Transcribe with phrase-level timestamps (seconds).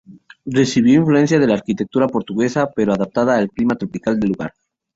[0.47, 4.51] Recibió influencia de la arquitectura portuguesa, pero adaptada al clima tropical del lugar.